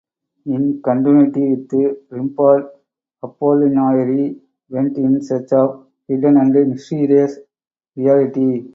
[0.47, 1.69] In continuity with
[2.09, 2.67] Rimbaud,
[3.23, 4.35] Apollinaire
[4.69, 7.37] went in search of a hidden and mysterious
[7.95, 8.67] reality.